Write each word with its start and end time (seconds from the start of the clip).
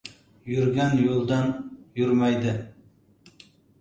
—Yurgan 0.53 0.95
yo‘ldan 1.07 1.51
yurmaydi 2.01 2.55